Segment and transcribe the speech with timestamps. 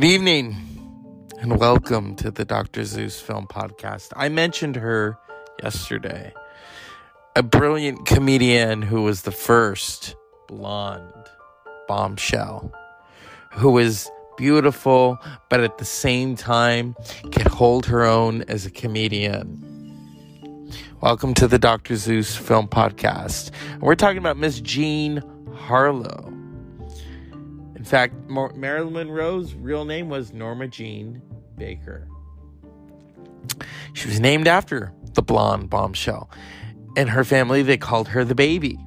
[0.00, 0.56] Good evening
[1.40, 2.86] and welcome to the Dr.
[2.86, 4.14] Zeus Film Podcast.
[4.16, 5.18] I mentioned her
[5.62, 6.32] yesterday.
[7.36, 10.16] A brilliant comedian who was the first
[10.48, 11.12] blonde
[11.86, 12.72] bombshell,
[13.52, 15.18] who was beautiful,
[15.50, 16.96] but at the same time
[17.30, 19.62] could hold her own as a comedian.
[21.02, 21.96] Welcome to the Dr.
[21.96, 23.50] Zeus Film Podcast.
[23.80, 25.22] We're talking about Miss Jean
[25.54, 26.39] Harlow.
[27.80, 31.22] In fact, Marilyn Monroe's real name was Norma Jean
[31.56, 32.06] Baker.
[33.94, 36.30] She was named after the blonde bombshell.
[36.94, 38.78] In her family, they called her the baby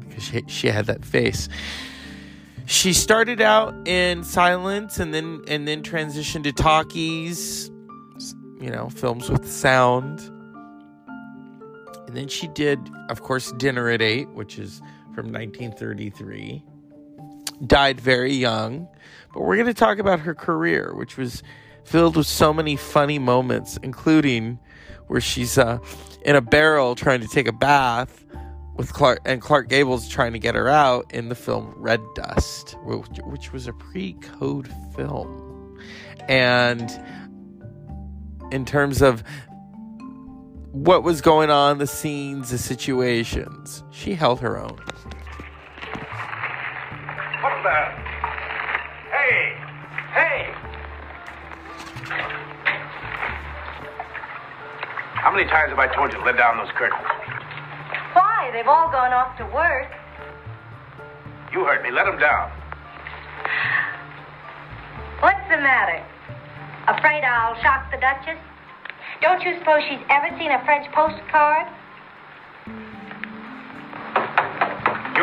[0.00, 1.50] because she, she had that face.
[2.64, 7.70] She started out in silence and then and then transitioned to talkies,
[8.58, 10.18] you know, films with sound.
[12.06, 12.78] And then she did,
[13.10, 14.78] of course, Dinner at Eight, which is
[15.14, 16.64] from 1933.
[17.66, 18.88] Died very young,
[19.32, 21.42] but we're going to talk about her career, which was
[21.84, 24.58] filled with so many funny moments, including
[25.06, 25.78] where she's uh,
[26.24, 28.24] in a barrel trying to take a bath
[28.74, 32.76] with Clark, and Clark Gable's trying to get her out in the film Red Dust,
[32.84, 35.78] which, which was a pre-code film,
[36.28, 36.90] and
[38.50, 39.22] in terms of
[40.72, 44.78] what was going on, the scenes, the situations, she held her own.
[47.62, 49.54] Hey!
[50.12, 50.50] Hey!
[55.14, 57.06] How many times have I told you to let down those curtains?
[58.14, 58.50] Why?
[58.52, 59.86] They've all gone off to work.
[61.52, 61.92] You heard me.
[61.92, 62.50] Let them down.
[65.20, 66.04] What's the matter?
[66.88, 68.42] Afraid I'll shock the Duchess?
[69.20, 71.68] Don't you suppose she's ever seen a French postcard?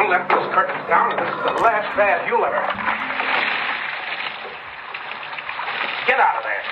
[0.10, 2.60] Let those curtains down, and this is the last bath you'll ever.
[6.10, 6.64] Get out of there.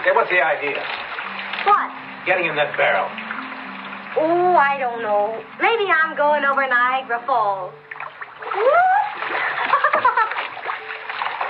[0.00, 0.80] Okay, what's the idea?
[1.68, 1.92] What?
[2.24, 3.04] Getting in that barrel.
[4.16, 5.36] Oh, I don't know.
[5.60, 7.72] Maybe I'm going over Niagara Falls.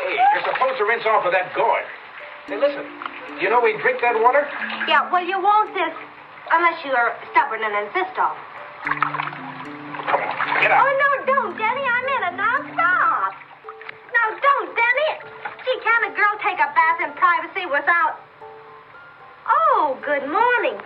[0.08, 1.84] Hey, you're supposed to rinse off with that gourd.
[2.46, 2.80] Hey, listen.
[3.36, 4.48] Do you know we drink that water?
[4.88, 5.92] yeah, well, you won't this
[6.48, 8.32] unless you're stubborn and insist on.
[8.88, 9.17] On,
[10.68, 10.84] get out.
[10.84, 11.84] Oh, no, don't, Denny.
[11.84, 12.34] I'm in it.
[12.36, 13.32] Now stop.
[14.12, 15.10] No, don't, Denny.
[15.64, 18.20] Gee, can a girl take a bath in privacy without...
[19.48, 20.76] Oh, good morning.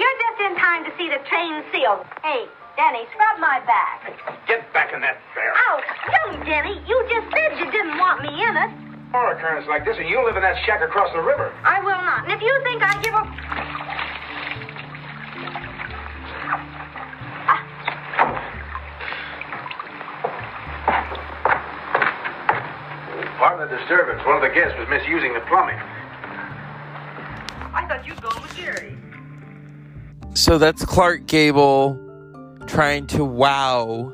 [0.00, 2.00] You're just in time to see the train seal.
[2.24, 2.48] Hey,
[2.80, 4.08] Denny, scrub my back.
[4.48, 5.54] Get back in that barrel.
[5.68, 5.84] Ouch!
[6.08, 6.80] Don't, Denny.
[6.88, 8.70] You just said you didn't want me in it.
[9.12, 11.52] More occurrence like this, and you'll live in that shack across the river.
[11.62, 12.24] I will not.
[12.24, 13.22] And if you think I give a...
[23.64, 24.26] Pardon the disturbance.
[24.26, 25.78] One of the guests was misusing the plumbing.
[27.72, 28.96] I thought you'd go with Jerry.
[30.34, 31.98] So that's Clark Gable
[32.66, 34.12] trying to wow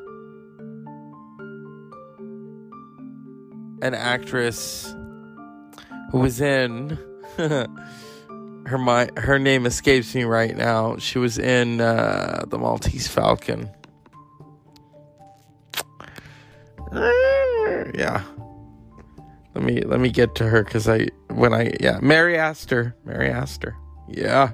[3.83, 4.95] an actress
[6.11, 6.99] who was in
[7.37, 10.97] her my her name escapes me right now.
[10.99, 13.71] She was in uh, the Maltese Falcon.
[16.93, 17.11] Uh,
[17.95, 18.23] yeah.
[19.55, 23.29] Let me let me get to her because I when I yeah Mary Astor Mary
[23.31, 23.77] Astor
[24.11, 24.53] yeah.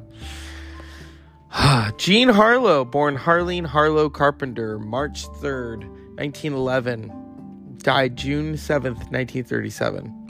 [1.96, 10.25] Jean Harlow, born Harlene Harlow Carpenter, March 3rd, 1911, died June 7th, 1937.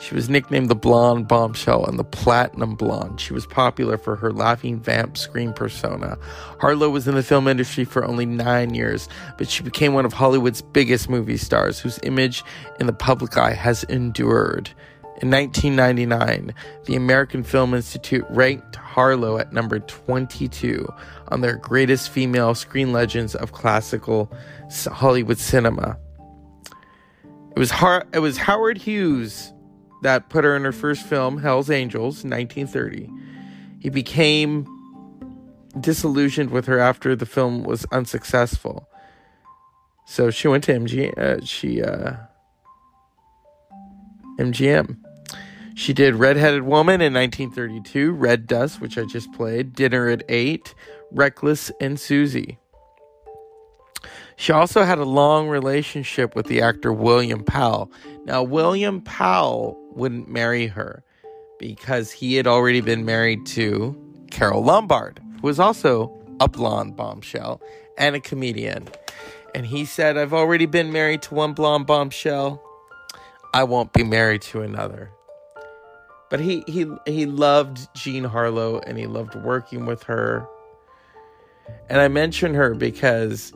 [0.00, 3.20] She was nicknamed the Blonde Bombshell and the Platinum Blonde.
[3.20, 6.16] She was popular for her laughing vamp screen persona.
[6.58, 10.14] Harlow was in the film industry for only nine years, but she became one of
[10.14, 12.42] Hollywood's biggest movie stars, whose image
[12.80, 14.70] in the public eye has endured.
[15.20, 16.54] In 1999,
[16.86, 20.90] the American Film Institute ranked Harlow at number 22
[21.28, 24.32] on their greatest female screen legends of classical
[24.86, 25.98] Hollywood cinema.
[27.54, 29.52] It was Har- it was Howard Hughes
[30.02, 33.10] that put her in her first film, Hell's Angels, 1930.
[33.78, 34.66] He became
[35.78, 38.88] disillusioned with her after the film was unsuccessful.
[40.06, 41.16] So she went to MG.
[41.16, 42.14] Uh, she uh,
[44.38, 44.96] MGM.
[45.74, 50.74] She did Redheaded Woman in 1932, Red Dust, which I just played, Dinner at Eight,
[51.10, 52.58] Reckless, and Suzy.
[54.36, 57.92] She also had a long relationship with the actor William Powell.
[58.24, 61.02] Now, William Powell wouldn't marry her
[61.58, 63.96] because he had already been married to
[64.30, 66.10] Carole Lombard, who was also
[66.40, 67.60] a blonde bombshell
[67.98, 68.88] and a comedian.
[69.54, 72.62] And he said, I've already been married to one blonde bombshell.
[73.52, 75.10] I won't be married to another.
[76.30, 80.46] But he he he loved Jean Harlow and he loved working with her.
[81.88, 83.52] And I mention her because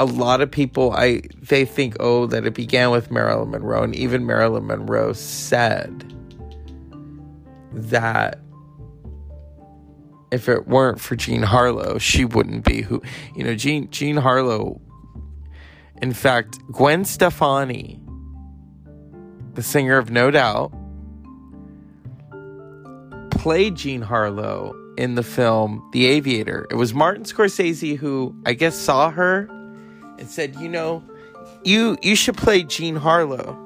[0.00, 3.94] a lot of people I they think oh that it began with Marilyn Monroe and
[3.94, 6.14] even Marilyn Monroe said
[7.72, 8.40] that
[10.32, 13.02] if it weren't for Jean Harlow, she wouldn't be who
[13.36, 14.80] you know Jean Jean Harlow
[16.00, 18.00] in fact Gwen Stefani
[19.52, 20.72] the singer of No Doubt
[23.32, 26.66] played Jean Harlow in the film The Aviator.
[26.70, 29.46] It was Martin Scorsese who I guess saw her
[30.20, 31.02] and said, "You know,
[31.64, 33.58] you you should play Jean Harlow."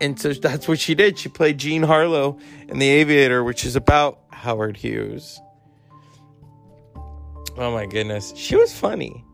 [0.00, 1.18] And so that's what she did.
[1.18, 2.38] She played Jean Harlow
[2.68, 5.40] in The Aviator, which is about Howard Hughes.
[7.56, 8.32] Oh my goodness.
[8.34, 9.24] She was funny.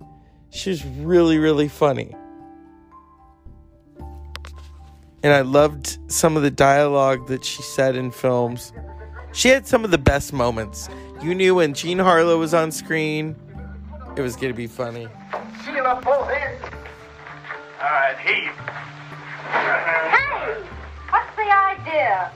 [0.50, 2.14] She was really, really funny.
[5.22, 8.72] And I loved some of the dialogue that she said in films.
[9.32, 10.88] She had some of the best moments.
[11.22, 13.36] You knew when Jean Harlow was on screen,
[14.16, 15.08] it was going to be funny.
[15.88, 16.62] Up both ends.
[17.80, 18.52] All right, heave.
[20.12, 20.62] Hey,
[21.08, 22.30] what's the idea?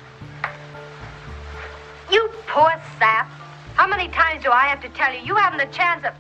[2.11, 3.29] You poor sap.
[3.75, 5.21] How many times do I have to tell you?
[5.21, 6.15] You haven't a chance of.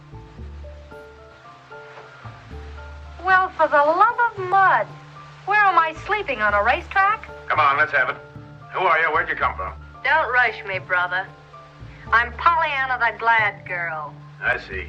[3.24, 4.86] Well, for the love of mud,
[5.46, 6.42] where am I sleeping?
[6.42, 7.30] On a racetrack?
[7.48, 8.16] Come on, let's have it.
[8.74, 9.10] Who are you?
[9.10, 9.72] Where'd you come from?
[10.04, 11.26] Don't rush me, brother.
[12.12, 14.12] I'm Pollyanna the Glad Girl.
[14.42, 14.84] I see.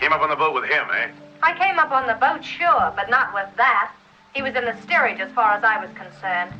[0.00, 1.06] Came up on the boat with him, eh?
[1.44, 3.92] I came up on the boat, sure, but not with that.
[4.32, 6.56] He was in the steerage as far as I was concerned.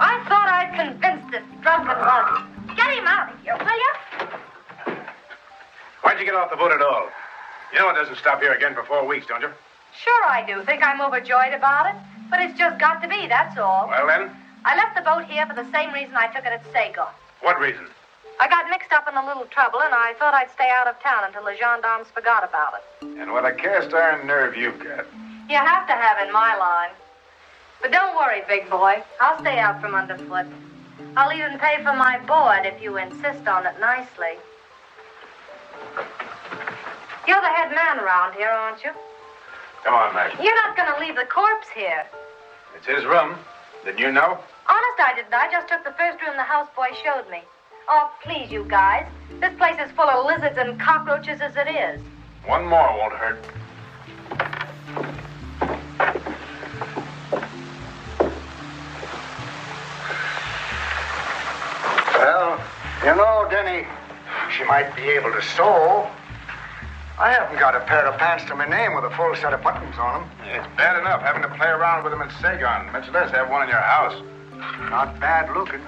[0.00, 2.40] I thought I'd convinced this drunken lug.
[2.74, 3.92] Get him out of here, will you?
[6.00, 7.10] Why'd you get off the boat at all?
[7.74, 9.52] You know it doesn't stop here again for four weeks, don't you?
[9.92, 10.64] Sure I do.
[10.64, 12.00] Think I'm overjoyed about it?
[12.30, 13.88] But it's just got to be, that's all.
[13.88, 14.34] Well, then,
[14.64, 17.12] I left the boat here for the same reason I took it at Saigon.
[17.42, 17.84] what reason?
[18.40, 21.00] I got mixed up in a little trouble, and I thought I'd stay out of
[21.00, 23.06] town until the gendarmes forgot about it.
[23.18, 25.06] And what a cast iron nerve you've got.
[25.48, 26.90] You have to have in my line.
[27.80, 29.02] But don't worry, big boy.
[29.20, 30.46] I'll stay out from underfoot.
[31.16, 34.38] I'll even pay for my board if you insist on it nicely.
[37.26, 38.90] You're the head man around here, aren't you?
[39.84, 40.34] Come on, Max.
[40.42, 42.06] You're not going to leave the corpse here.
[42.76, 43.36] It's his room.
[43.84, 44.38] Didn't you know?
[44.68, 45.34] Honest, I didn't.
[45.34, 47.42] I just took the first room the houseboy showed me.
[47.88, 49.06] Oh, please, you guys.
[49.40, 52.00] This place is full of lizards and cockroaches as it is.
[52.46, 53.44] One more won't hurt.
[62.16, 62.60] Well,
[63.04, 63.86] you know, Denny,
[64.56, 66.08] she might be able to sew.
[67.18, 69.62] I haven't got a pair of pants to my name with a full set of
[69.62, 70.30] buttons on them.
[70.44, 72.90] It's bad enough having to play around with them in Saigon.
[72.92, 74.20] Much less have one in your house.
[74.90, 75.80] Not bad looking.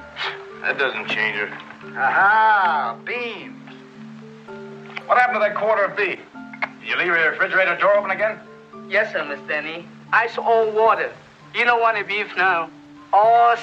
[0.62, 1.50] That doesn't change it.
[1.96, 3.54] Aha, beans.
[5.06, 6.18] What happened to that quarter of beef?
[6.80, 8.38] Did you leave your refrigerator door open again?
[8.88, 9.86] Yes, sir, Miss Denny.
[10.12, 11.12] Ice or water.
[11.54, 12.68] You don't want any beef now.
[13.12, 13.56] Oh,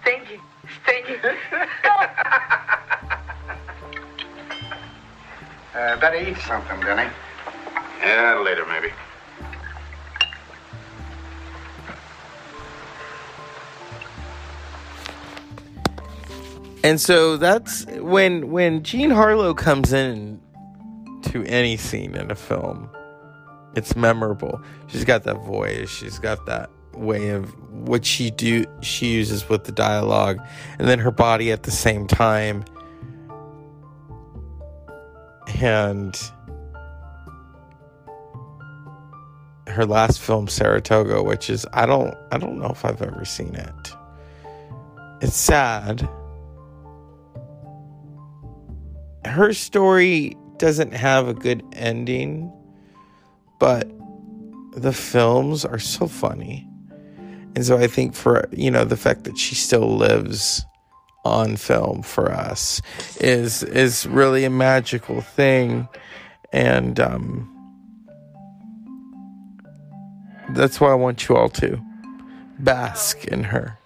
[0.00, 0.40] stinky,
[0.82, 1.16] stinky.
[5.74, 7.10] Uh, better eat something, Denny.
[8.00, 8.92] Yeah, later maybe.
[16.84, 20.38] And so that's when when Jean Harlow comes in
[21.22, 22.90] to any scene in a film,
[23.74, 24.60] it's memorable.
[24.88, 25.88] She's got that voice.
[25.88, 30.38] She's got that way of what she do she uses with the dialogue,
[30.78, 32.66] and then her body at the same time.
[35.62, 36.14] And
[39.68, 43.54] her last film, Saratoga, which is I don't I don't know if I've ever seen
[43.54, 43.96] it.
[45.22, 46.06] It's sad
[49.24, 52.52] her story doesn't have a good ending,
[53.58, 53.90] but
[54.72, 56.68] the films are so funny.
[57.54, 60.64] And so I think for, you know, the fact that she still lives
[61.24, 62.82] on film for us
[63.18, 65.88] is is really a magical thing
[66.52, 67.50] and um
[70.50, 71.80] that's why I want you all to
[72.58, 73.78] bask in her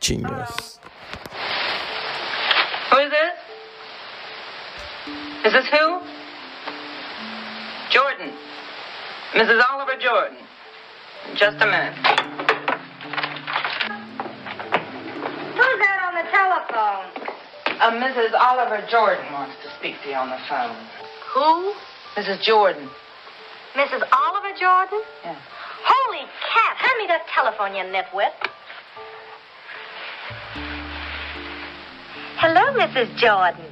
[0.00, 0.80] genius.
[2.90, 3.32] Who is this?
[5.44, 6.00] Is this who?
[7.90, 8.32] Jordan.
[9.34, 9.60] Mrs.
[9.70, 10.38] Oliver Jordan.
[11.34, 11.94] Just a minute.
[15.58, 17.10] Who's that on the telephone?
[17.80, 18.32] Uh, Mrs.
[18.38, 20.76] Oliver Jordan wants to speak to you on the phone.
[21.34, 21.74] Who?
[22.14, 22.40] Mrs.
[22.42, 22.88] Jordan.
[23.74, 24.02] Mrs.
[24.12, 25.02] Oliver Jordan?
[25.24, 25.36] Yeah.
[25.84, 26.76] Holy cat!
[26.76, 28.30] Hand me that telephone, you nitwit.
[32.38, 33.16] Hello, Mrs.
[33.16, 33.71] Jordan.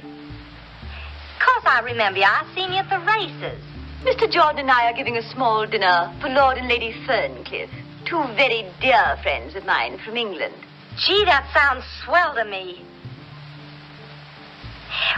[1.45, 2.25] Course I remember you.
[2.25, 3.61] I seen you at the races.
[4.03, 4.31] Mr.
[4.31, 7.69] Jordan and I are giving a small dinner for Lord and Lady Ferncliffe,
[8.05, 10.55] two very dear friends of mine from England.
[10.97, 12.83] Gee, that sounds swell to me.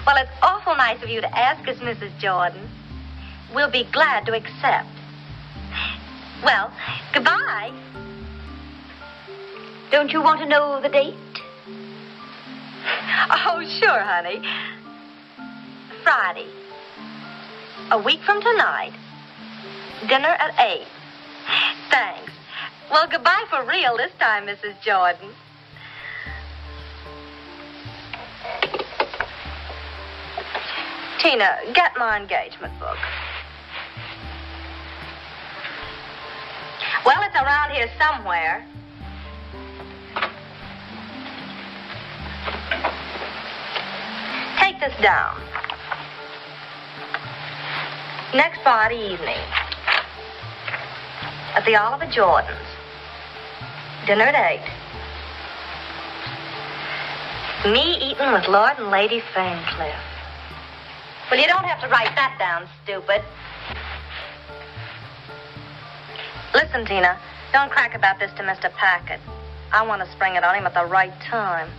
[0.05, 2.17] Well, it's awful nice of you to ask us, Mrs.
[2.19, 2.69] Jordan.
[3.53, 4.89] We'll be glad to accept.
[6.43, 6.71] Well,
[7.13, 7.71] goodbye.
[9.91, 11.15] Don't you want to know the date?
[13.45, 14.41] Oh, sure, honey.
[16.03, 16.47] Friday.
[17.91, 18.93] A week from tonight.
[20.07, 20.85] Dinner at 8.
[21.89, 22.31] Thanks.
[22.91, 24.79] Well, goodbye for real this time, Mrs.
[24.81, 25.29] Jordan.
[31.19, 32.97] Tina, get my engagement book.
[37.05, 38.65] Well, it's around here somewhere.
[44.59, 45.62] Take this down.
[48.33, 49.37] Next Friday evening
[51.53, 52.65] at the Oliver Jordans.
[54.07, 54.33] Dinner at
[57.63, 57.71] 8.
[57.73, 59.93] Me eating with Lord and Lady Ferncliffe.
[61.29, 63.21] Well, you don't have to write that down, stupid.
[66.55, 67.19] Listen, Tina,
[67.53, 68.73] don't crack about this to Mr.
[68.73, 69.19] Packard.
[69.71, 71.69] I want to spring it on him at the right time.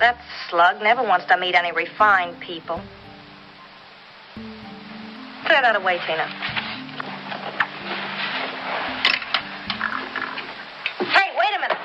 [0.00, 0.18] That
[0.50, 2.82] slug never wants to meet any refined people.
[5.52, 6.24] Clear that away, Tina.
[11.12, 11.76] Hey, wait a minute.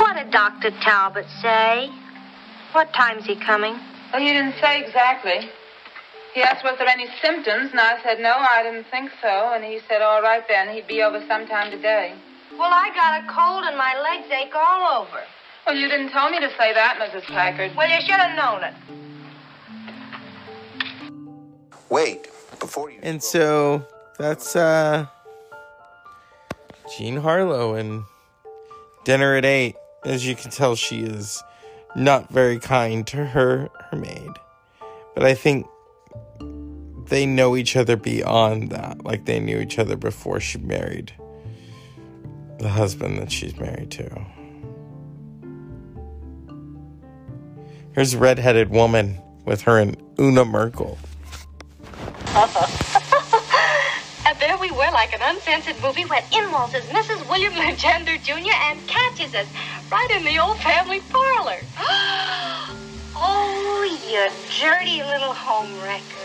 [0.00, 0.70] What did Dr.
[0.80, 1.90] Talbot say?
[2.72, 3.74] What time's he coming?
[4.10, 5.50] Well, he didn't say exactly.
[6.32, 9.52] He asked was there any symptoms, and I said no, I didn't think so.
[9.52, 12.14] And he said, all right then, he'd be over sometime today.
[12.52, 15.20] Well, I got a cold and my legs ache all over.
[15.66, 17.24] Well, you didn't tell me to say that, Mrs.
[17.26, 17.76] Packard.
[17.76, 18.74] Well, you should have known it.
[21.88, 22.28] Wait,
[22.58, 22.98] before you.
[23.02, 23.86] And so
[24.18, 25.06] that's uh
[26.96, 28.04] Jean Harlow and
[29.04, 29.76] dinner at eight.
[30.04, 31.42] As you can tell, she is
[31.94, 34.30] not very kind to her her maid.
[35.14, 35.66] But I think
[37.06, 39.04] they know each other beyond that.
[39.04, 41.12] Like they knew each other before she married
[42.58, 44.26] the husband that she's married to.
[47.94, 50.98] Here's a redheaded woman with her and Una Merkel.
[52.34, 52.88] Uh-huh.
[54.24, 57.28] And there we were, like an uncensored movie, when in waltzes Mrs.
[57.28, 58.54] William Legendre Jr.
[58.70, 59.46] and catches us
[59.90, 61.58] right in the old family parlor.
[63.16, 64.30] oh, you
[64.60, 66.22] dirty little home wrecker.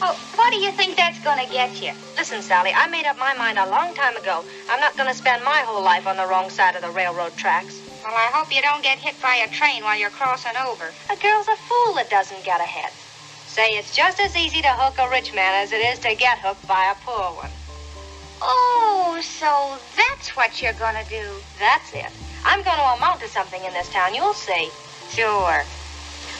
[0.00, 1.92] Well, what do you think that's to get you?
[2.18, 4.44] Listen, Sally, I made up my mind a long time ago.
[4.68, 7.80] I'm not to spend my whole life on the wrong side of the railroad tracks.
[8.06, 10.94] Well, I hope you don't get hit by a train while you're crossing over.
[11.10, 12.92] A girl's a fool that doesn't get ahead.
[13.48, 16.38] Say it's just as easy to hook a rich man as it is to get
[16.38, 17.50] hooked by a poor one.
[18.40, 21.26] Oh, so that's what you're going to do.
[21.58, 22.06] That's it.
[22.44, 24.70] I'm going to amount to something in this town, you'll see.
[25.10, 25.64] Sure.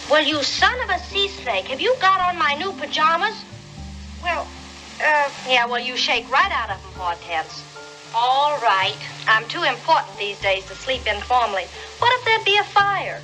[0.09, 3.35] Well, you son of a sea snake, have you got on my new pajamas?
[4.23, 4.47] Well,
[5.03, 7.76] uh, yeah, well, you shake right out of them, Hortense.
[8.19, 8.97] All right.
[9.29, 11.65] I'm too important these days to sleep informally.
[11.99, 13.21] What if there'd be a fire?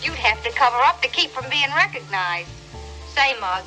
[0.00, 2.46] You'd have to cover up to keep from being recognized.
[3.10, 3.64] Say, Mug,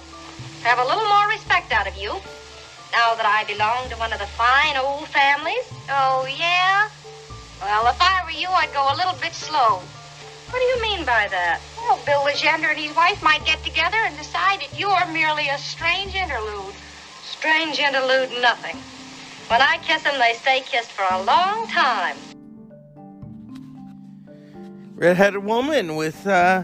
[0.64, 2.16] have a little more respect out of you.
[2.96, 5.68] Now that I belong to one of the fine old families.
[5.92, 6.88] Oh, yeah?
[7.60, 9.84] Well, if I were you, I'd go a little bit slow.
[10.56, 11.60] What do you mean by that?
[11.76, 15.58] Well, Bill Legendre and his wife might get together and decide that you're merely a
[15.58, 16.76] strange interlude.
[17.28, 18.80] Strange interlude, nothing.
[19.52, 22.16] When I kiss them, they stay kissed for a long time.
[24.96, 26.64] redheaded woman with uh,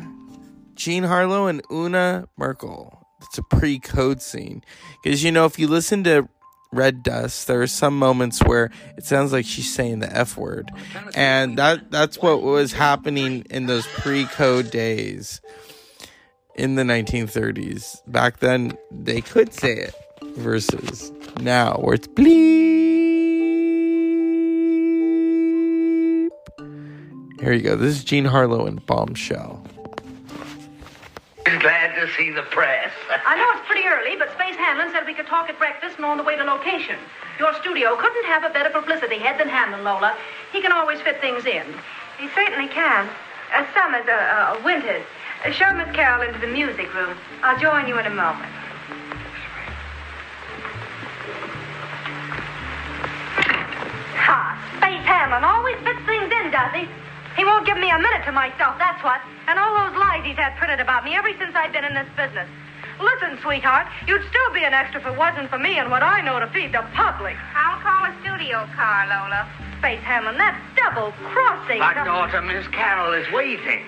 [0.73, 3.05] Jean Harlow and Una Merkel.
[3.23, 4.63] It's a pre-code scene
[5.03, 6.29] because you know if you listen to
[6.71, 10.71] Red Dust, there are some moments where it sounds like she's saying the F word,
[11.13, 15.41] and that that's what was happening in those pre-code days
[16.55, 18.01] in the 1930s.
[18.09, 19.95] Back then, they could say it
[20.37, 22.66] versus now where it's bleep.
[27.47, 27.77] Here you go.
[27.77, 29.63] This is Jean Harlow and Bombshell.
[31.45, 32.91] glad to see the press.
[33.25, 36.03] I know it's pretty early, but Space Hanlon said we could talk at breakfast and
[36.03, 36.97] on the way to location.
[37.39, 40.17] Your studio couldn't have a better publicity head than Hanlon, Lola.
[40.51, 41.63] He can always fit things in.
[42.19, 43.07] He certainly can.
[43.55, 45.05] Uh, summers, uh, uh, winters.
[45.45, 47.15] Uh, show Miss Carol into the music room.
[47.43, 48.51] I'll join you in a moment.
[54.19, 54.59] Ha!
[54.83, 57.06] Space Hanlon always fits things in, does he?
[57.67, 59.19] He won't give me a minute to myself, that's what.
[59.47, 62.07] And all those lies he's had printed about me ever since I've been in this
[62.15, 62.47] business.
[63.01, 66.21] Listen, sweetheart, you'd still be an extra if it wasn't for me and what I
[66.21, 67.35] know to feed the public.
[67.53, 69.43] I'll call a studio car, Lola.
[69.79, 71.79] Space Hanlon, that double crossing.
[71.79, 73.83] My daughter, Miss Carol, is waiting.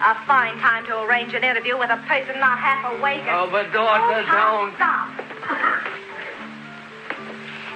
[0.00, 3.20] A fine time to arrange an interview with a person not half awake.
[3.20, 4.76] and- Oh, but daughter, Oh, Tom, don't.
[4.80, 5.08] Stop.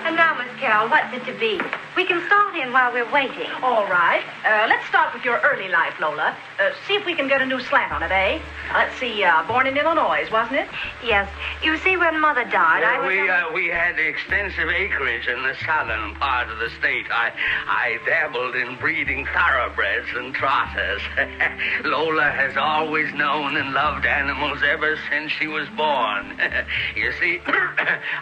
[0.08, 1.60] And now, Miss Carol, what's it to be?
[1.98, 3.50] We can start in while we're waiting.
[3.60, 4.22] All right.
[4.46, 6.36] Uh, let's start with your early life, Lola.
[6.60, 8.38] Uh, see if we can get a new slant on it, eh?
[8.72, 9.24] Let's see.
[9.24, 10.68] Uh, born in Illinois, wasn't it?
[11.04, 11.28] Yes.
[11.60, 13.08] You see, when Mother died, I was...
[13.08, 17.06] we uh, we had extensive acreage in the southern part of the state.
[17.10, 17.32] I
[17.66, 21.02] I dabbled in breeding thoroughbreds and trotters.
[21.84, 26.38] Lola has always known and loved animals ever since she was born.
[26.94, 27.40] you see,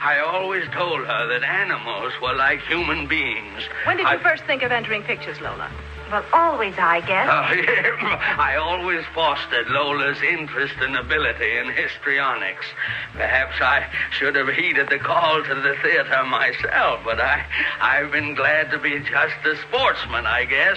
[0.00, 3.65] I always told her that animals were like human beings.
[3.84, 5.70] When did you I- first think of entering pictures, Lola?
[6.10, 7.26] Well, always, I guess.
[7.96, 12.66] Uh, I always fostered Lola's interest and ability in histrionics.
[13.14, 17.44] Perhaps I should have heeded the call to the theater myself, but I,
[17.80, 20.76] I've been glad to be just a sportsman, I guess.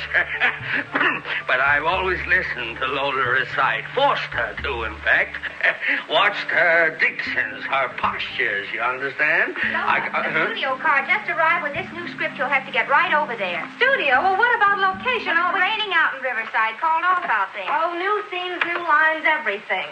[1.48, 5.38] but I've always listened to Lola recite, forced her to, in fact.
[6.10, 9.56] Watched her dictions, her postures, you understand?
[9.64, 12.38] I, uh, the studio car just arrived with this new script.
[12.38, 13.70] You'll have to get right over there.
[13.78, 14.22] Studio?
[14.24, 15.19] Well, what about location?
[15.20, 16.80] It's raining out in Riverside.
[16.80, 17.68] Called off out there.
[17.68, 19.92] Oh, new scenes, new lines, everything.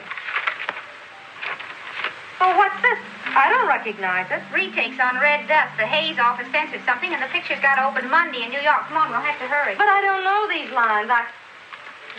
[2.40, 2.96] Oh, what's this?
[3.36, 4.40] I don't recognize it.
[4.56, 5.76] Retakes on Red Dust.
[5.76, 8.88] The Hays office censored something, and the picture's got to open Monday in New York.
[8.88, 9.76] Come on, we'll have to hurry.
[9.76, 11.12] But I don't know these lines.
[11.12, 11.28] I...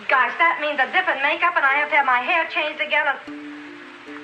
[0.04, 3.08] Gosh, that means a different makeup, and I have to have my hair changed again.
[3.08, 3.47] And...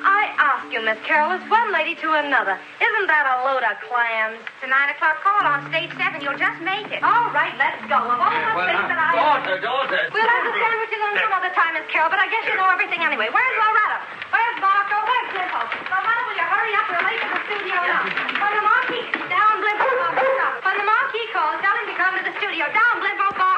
[0.05, 2.61] I ask you, Miss Carroll, is one lady to another.
[2.77, 4.37] Isn't that a load of clams?
[4.45, 6.21] It's a nine o'clock call on stage seven.
[6.21, 7.01] You'll just make it.
[7.01, 7.97] All right, let's go.
[7.97, 9.17] Of all the well, things that I...
[9.17, 10.01] daughter, daughter.
[10.13, 12.69] We'll have the sandwiches on some other time, Miss Carroll, but I guess you know
[12.69, 13.33] everything anyway.
[13.33, 13.99] Where's Loretta?
[14.29, 14.97] Where's Marco?
[15.09, 15.63] Where's Blimpo?
[15.89, 16.87] Loretta, will you hurry up?
[16.93, 18.05] We're late for the studio now.
[18.45, 19.09] When the marquis...
[19.33, 20.53] Down, Blimpo, Marco, stop.
[20.69, 22.69] When the marquis calls, tell him to come to the studio.
[22.77, 23.54] Down, Blimpo, Marco, stop it.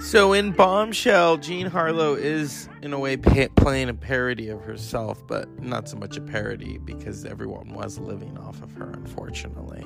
[0.00, 5.26] So in Bombshell, Jean Harlow is in a way pa- playing a parody of herself,
[5.26, 9.82] but not so much a parody because everyone was living off of her, unfortunately,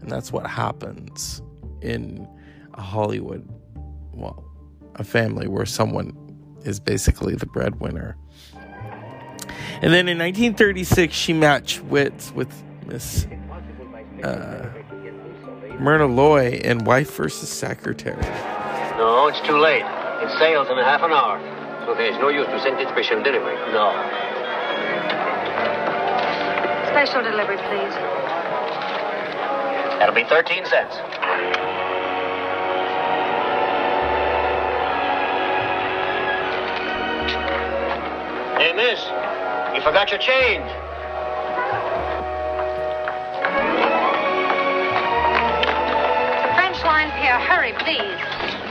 [0.00, 1.42] and that's what happens
[1.80, 2.28] in
[2.74, 3.48] a Hollywood,
[4.12, 4.44] well,
[4.94, 6.12] a family where someone
[6.64, 8.16] is basically the breadwinner.
[9.82, 12.52] And then in 1936, she matched wits with
[12.86, 13.26] Miss
[14.22, 14.70] uh,
[15.80, 18.22] Myrna Loy in Wife versus Secretary.
[19.04, 19.84] No, it's too late.
[20.24, 21.36] It sails in a half an hour.
[21.84, 23.54] So there's no use to send it special delivery.
[23.68, 23.92] No.
[26.88, 27.92] Special delivery, please.
[30.00, 30.96] That'll be 13 cents.
[38.56, 39.04] Hey, miss,
[39.76, 40.64] you forgot your change.
[46.56, 47.38] French lines here.
[47.38, 48.63] Hurry, please.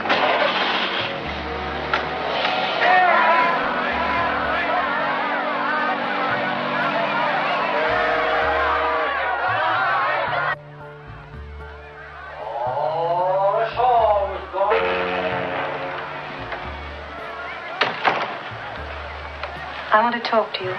[19.94, 20.74] I want to talk to you.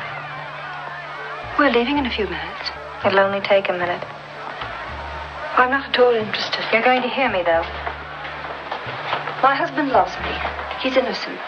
[1.56, 2.67] We're leaving in a few minutes.
[2.99, 4.04] It'll only take a minute.
[5.56, 6.60] I'm not at all interested.
[6.75, 7.63] You're going to hear me, though.
[9.39, 10.36] My husband loves me.
[10.84, 11.39] He's innocent.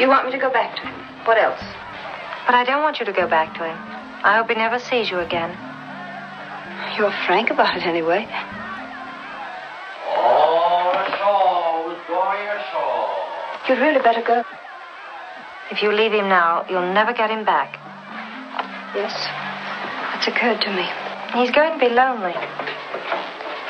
[0.00, 0.96] You want me to go back to him.
[1.28, 1.60] What else?
[2.48, 3.76] But I don't want you to go back to him.
[4.24, 5.52] I hope he never sees you again.
[6.96, 8.24] You're frank about it, anyway.
[10.16, 13.68] Oh, joyous!
[13.68, 14.44] You'd really better go.
[15.72, 17.80] If you leave him now, you'll never get him back.
[18.94, 19.16] Yes,
[20.12, 20.84] that's occurred to me.
[21.32, 22.36] He's going to be lonely.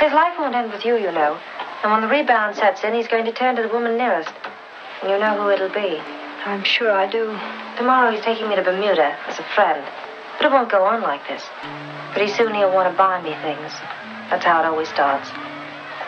[0.03, 1.39] His life won't end with you, you know.
[1.85, 4.35] And when the rebound sets in, he's going to turn to the woman nearest.
[5.01, 6.03] And you know who it'll be.
[6.45, 7.39] I'm sure I do.
[7.79, 9.87] Tomorrow he's taking me to Bermuda as a friend.
[10.39, 11.45] But it won't go on like this.
[12.11, 13.71] Pretty soon he'll want to buy me things.
[14.27, 15.31] That's how it always starts.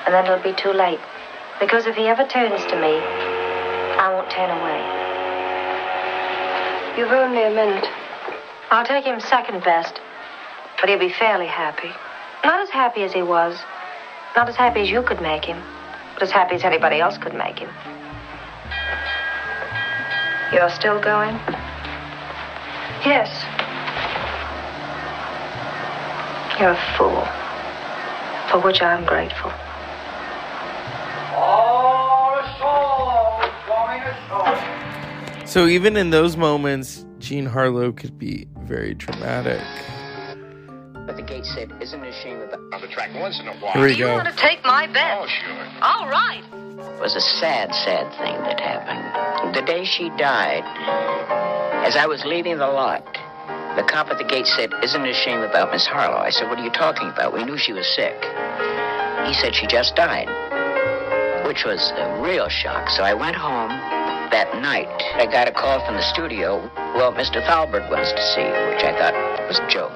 [0.06, 0.98] And then it'll be too late.
[1.60, 2.98] Because if he ever turns to me,
[3.94, 5.03] I won't turn away.
[6.96, 7.88] You've me a minute.
[8.70, 10.00] I'll take him second best,
[10.80, 11.90] but he'll be fairly happy.
[12.44, 13.58] Not as happy as he was.
[14.36, 15.60] Not as happy as you could make him,
[16.14, 17.70] but as happy as anybody else could make him.
[20.52, 21.34] You're still going?
[23.02, 23.28] Yes.
[26.60, 27.26] You're a fool,
[28.52, 29.50] for which I'm grateful.
[35.54, 39.62] So even in those moments, Jean Harlow could be very dramatic.
[41.06, 43.54] But the gate said, isn't it a shame about on the track once in a
[43.58, 43.72] while?
[43.74, 44.14] Here we Do you go.
[44.14, 45.16] wanna Take my bet.
[45.16, 45.66] Oh, sure.
[45.80, 46.42] All right.
[46.42, 49.54] It was a sad, sad thing that happened.
[49.54, 50.64] The day she died,
[51.86, 53.04] as I was leaving the lot,
[53.76, 56.18] the cop at the gate said, Isn't it a shame about Miss Harlow?
[56.18, 57.32] I said, What are you talking about?
[57.32, 58.18] We knew she was sick.
[59.24, 60.26] He said she just died,
[61.46, 62.90] which was a real shock.
[62.90, 63.70] So I went home
[64.34, 64.90] that night.
[65.14, 66.58] I got a call from the studio.
[66.98, 67.38] Well, Mr.
[67.46, 69.14] Thalberg wants to see you, which I thought
[69.46, 69.94] was a joke.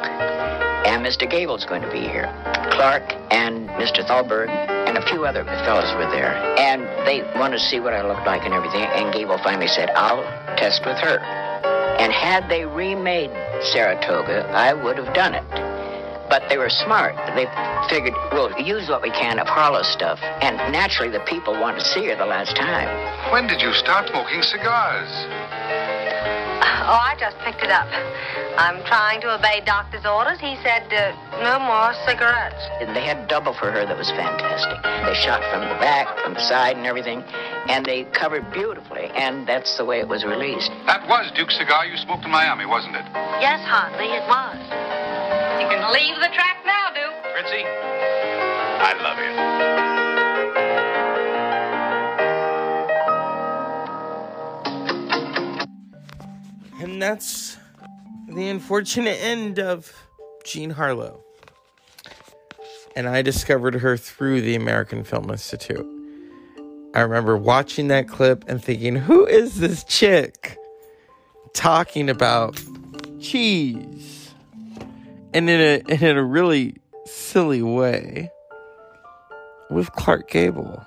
[0.87, 1.29] And Mr.
[1.29, 2.31] Gable's going to be here.
[2.71, 3.03] Clark
[3.35, 4.07] and Mr.
[4.07, 6.39] Thalberg and a few other fellows were there.
[6.55, 8.87] And they wanted to see what I looked like and everything.
[8.87, 10.23] And Gable finally said, I'll
[10.55, 11.19] test with her.
[11.99, 13.35] And had they remade
[13.75, 15.58] Saratoga, I would have done it.
[16.29, 17.17] But they were smart.
[17.35, 17.47] They
[17.89, 20.19] figured, we'll use what we can of Harlow's stuff.
[20.23, 22.89] And naturally, the people want to see her the last time.
[23.33, 25.09] When did you start smoking cigars?
[26.89, 27.89] Oh, I just picked it up.
[28.57, 30.41] I'm trying to obey doctor's orders.
[30.41, 31.13] He said uh,
[31.45, 32.65] no more cigarettes.
[32.81, 34.81] And they had double for her that was fantastic.
[34.83, 37.21] They shot from the back, from the side, and everything.
[37.69, 39.13] And they covered beautifully.
[39.13, 40.73] And that's the way it was released.
[40.87, 43.05] That was Duke's cigar you smoked in Miami, wasn't it?
[43.41, 44.88] Yes, Hartley, it was.
[45.59, 47.15] You can leave the track now, Duke.
[47.33, 49.33] Fritzy, I love you.
[56.85, 57.57] And that's
[58.29, 59.93] the unfortunate end of
[60.45, 61.25] Jean Harlow.
[62.95, 65.87] And I discovered her through the American Film Institute.
[66.95, 70.57] I remember watching that clip and thinking, who is this chick
[71.53, 72.63] talking about
[73.21, 74.18] cheese?
[75.35, 78.31] And in a, and in a really silly way
[79.71, 80.85] with Clark Gable.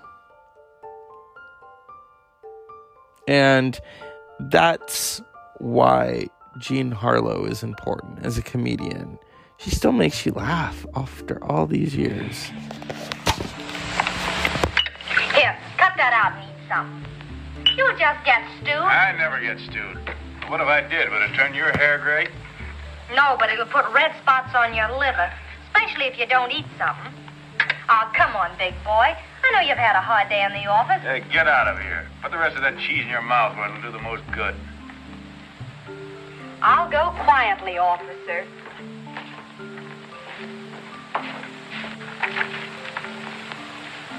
[3.28, 3.80] And
[4.40, 5.22] that's
[5.60, 6.28] why
[6.58, 9.20] Jean Harlow is important as a comedian.
[9.58, 12.46] She still makes you laugh after all these years.
[15.36, 17.06] Here, cut that out and eat some.
[17.78, 18.74] You'll just get stewed.
[18.74, 19.98] I never get stewed.
[20.50, 21.10] What if I did?
[21.12, 22.28] Would it turn your hair gray?
[23.16, 25.32] No, but it'll put red spots on your liver,
[25.68, 27.14] especially if you don't eat something.
[27.90, 29.16] Oh, come on, big boy.
[29.44, 31.02] I know you've had a hard day in the office.
[31.02, 32.08] Hey, get out of here.
[32.22, 34.56] Put the rest of that cheese in your mouth where it'll do the most good.
[36.62, 38.46] I'll go quietly, officer.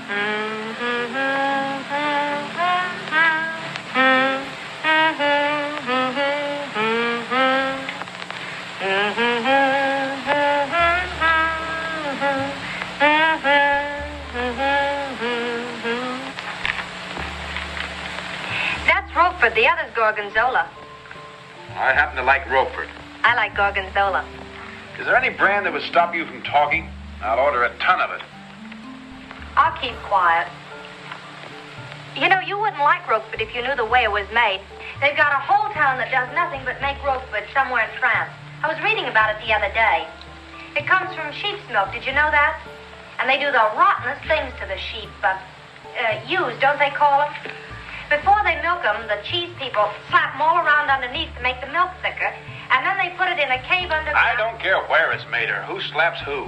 [0.08, 1.11] That's
[19.42, 19.54] Roquefort.
[19.54, 20.68] The other's Gorgonzola.
[21.74, 22.88] I happen to like Roquefort.
[23.24, 24.24] I like Gorgonzola.
[25.00, 26.88] Is there any brand that would stop you from talking?
[27.22, 28.22] I'll order a ton of it.
[29.56, 30.46] I'll keep quiet.
[32.14, 34.60] You know, you wouldn't like Roquefort if you knew the way it was made.
[35.00, 38.30] They've got a whole town that does nothing but make Roquefort somewhere in France.
[38.62, 40.06] I was reading about it the other day.
[40.76, 41.90] It comes from sheep's milk.
[41.90, 42.60] Did you know that?
[43.18, 45.10] And they do the rottenest things to the sheep.
[45.22, 45.38] Uh,
[45.98, 47.52] uh, ewes, don't they call them?
[48.12, 51.72] Before they milk them, the cheese people slap them all around underneath to make the
[51.72, 54.20] milk thicker, and then they put it in a cave underground.
[54.20, 56.44] I don't care where it's made or who slaps who.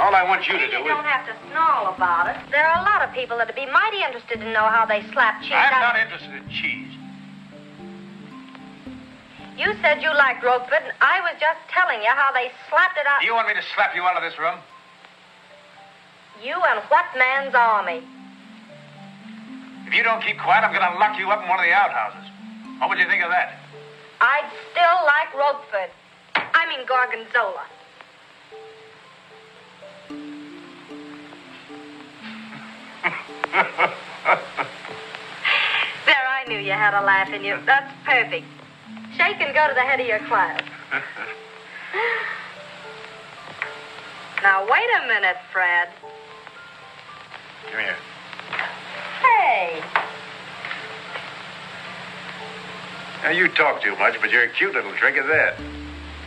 [0.00, 0.88] All I want you to do You is.
[0.88, 2.36] don't have to snarl about it.
[2.50, 5.42] There are a lot of people that'd be mighty interested to know how they slap
[5.42, 6.92] cheese I'm not interested in cheese.
[9.60, 13.04] You said you liked Roquefort, and I was just telling you how they slapped it
[13.06, 13.20] out.
[13.20, 14.56] Do you want me to slap you out of this room?
[16.42, 18.00] You and what man's army?
[19.86, 21.72] If you don't keep quiet, I'm going to lock you up in one of the
[21.72, 22.28] outhouses.
[22.78, 23.60] What would you think of that?
[24.20, 25.90] I'd still like Roquefort.
[26.34, 27.64] I mean Gorgonzola.
[36.06, 37.58] There, I knew you had a laugh in you.
[37.66, 38.46] That's perfect.
[39.16, 40.62] Shake and go to the head of your class.
[44.42, 45.88] Now, wait a minute, Fred.
[47.72, 47.96] Come here.
[53.22, 55.58] Now, you talk too much, but you're a cute little trick at that.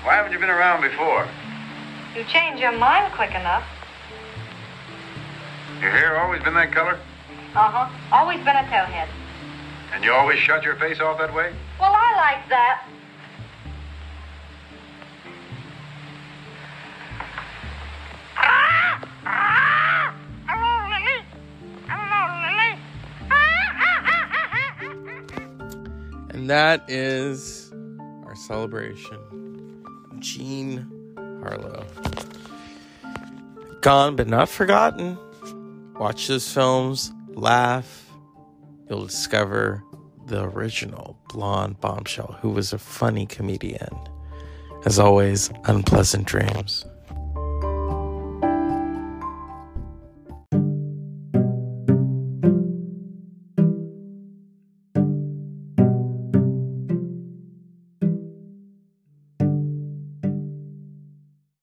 [0.03, 1.27] Why haven't you been around before?
[2.15, 3.63] You change your mind quick enough.
[5.79, 6.99] Your hair always been that color?
[7.55, 7.89] Uh-huh.
[8.11, 9.07] Always been a towhead.
[9.93, 11.53] And you always shut your face off that way?
[11.79, 12.85] Well, I like that.
[26.49, 27.71] And that is
[28.25, 29.85] our celebration.
[30.17, 31.85] Jean Harlow.
[33.81, 35.15] Gone but not forgotten.
[35.99, 38.09] Watch those films, laugh.
[38.89, 39.83] You'll discover
[40.25, 43.95] the original blonde bombshell who was a funny comedian.
[44.85, 46.83] As always, unpleasant dreams.